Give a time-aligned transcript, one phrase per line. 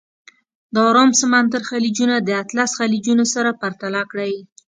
[0.73, 4.33] د ارام سمندر خلیجونه د اطلس خلیجونه سره پرتله کړئ.